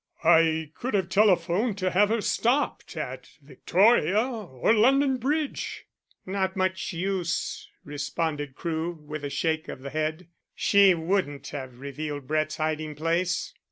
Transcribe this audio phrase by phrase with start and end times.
[0.25, 5.85] "I could have telephoned to have her stopped at Victoria or London Bridge."
[6.25, 10.27] "Not much use," responded Crewe, with a shake of the head.
[10.55, 13.53] "She wouldn't have revealed Brett's hiding place."